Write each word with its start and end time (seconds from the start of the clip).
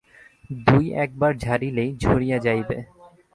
দুই-একবার 0.61 1.31
ঝাড়িলেই 1.37 1.89
ঝরিয়া 1.97 2.37
যাইবে। 2.39 2.77